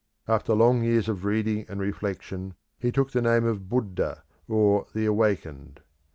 [0.27, 5.05] After long years of reading and reflection he took the name of Buddha, or "the
[5.05, 5.79] Awakened."